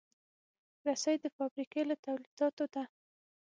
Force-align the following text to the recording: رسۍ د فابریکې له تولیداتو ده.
رسۍ 0.87 1.15
د 1.21 1.25
فابریکې 1.37 1.81
له 1.89 1.95
تولیداتو 2.05 2.65
ده. 2.73 2.83